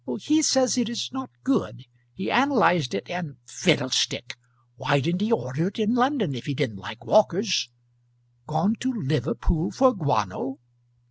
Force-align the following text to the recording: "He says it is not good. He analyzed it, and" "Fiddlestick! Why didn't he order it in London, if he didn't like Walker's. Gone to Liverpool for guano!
"He 0.19 0.41
says 0.41 0.79
it 0.79 0.89
is 0.89 1.11
not 1.13 1.29
good. 1.43 1.85
He 2.15 2.31
analyzed 2.31 2.95
it, 2.95 3.07
and" 3.07 3.35
"Fiddlestick! 3.61 4.35
Why 4.75 4.99
didn't 4.99 5.21
he 5.21 5.31
order 5.31 5.67
it 5.67 5.77
in 5.77 5.93
London, 5.93 6.33
if 6.33 6.45
he 6.47 6.55
didn't 6.55 6.77
like 6.79 7.05
Walker's. 7.05 7.69
Gone 8.47 8.73
to 8.79 8.91
Liverpool 8.91 9.69
for 9.69 9.93
guano! 9.93 10.57